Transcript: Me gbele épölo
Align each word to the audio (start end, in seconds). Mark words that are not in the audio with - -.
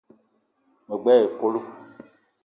Me 0.87 0.95
gbele 1.01 1.23
épölo 1.25 1.59